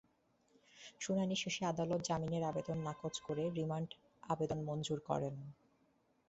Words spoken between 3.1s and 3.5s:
করে